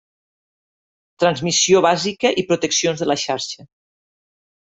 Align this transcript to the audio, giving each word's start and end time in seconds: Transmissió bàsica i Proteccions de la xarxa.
Transmissió 1.23 1.83
bàsica 1.87 2.33
i 2.43 2.45
Proteccions 2.51 3.03
de 3.05 3.09
la 3.11 3.19
xarxa. 3.27 3.69